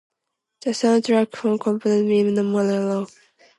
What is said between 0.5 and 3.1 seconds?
The sound track was composed by Ennio Morricone.